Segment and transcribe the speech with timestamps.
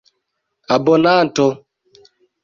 [0.75, 1.45] abonanto